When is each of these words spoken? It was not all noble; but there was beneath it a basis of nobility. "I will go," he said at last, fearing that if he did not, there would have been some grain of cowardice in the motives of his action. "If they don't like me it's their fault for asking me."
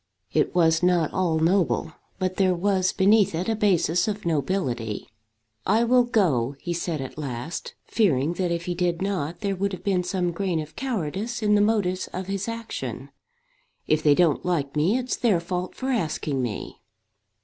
It 0.33 0.55
was 0.55 0.81
not 0.81 1.13
all 1.13 1.37
noble; 1.37 1.93
but 2.17 2.37
there 2.37 2.55
was 2.55 2.91
beneath 2.91 3.35
it 3.35 3.47
a 3.47 3.55
basis 3.55 4.07
of 4.07 4.25
nobility. 4.25 5.07
"I 5.63 5.83
will 5.83 6.05
go," 6.05 6.55
he 6.59 6.73
said 6.73 7.01
at 7.01 7.19
last, 7.19 7.75
fearing 7.85 8.33
that 8.33 8.49
if 8.51 8.65
he 8.65 8.73
did 8.73 9.03
not, 9.03 9.41
there 9.41 9.55
would 9.55 9.73
have 9.73 9.83
been 9.83 10.01
some 10.03 10.31
grain 10.31 10.59
of 10.59 10.75
cowardice 10.75 11.43
in 11.43 11.53
the 11.53 11.61
motives 11.61 12.07
of 12.13 12.25
his 12.25 12.47
action. 12.47 13.11
"If 13.85 14.01
they 14.01 14.15
don't 14.15 14.43
like 14.43 14.75
me 14.75 14.97
it's 14.97 15.17
their 15.17 15.39
fault 15.39 15.75
for 15.75 15.89
asking 15.91 16.41
me." 16.41 16.81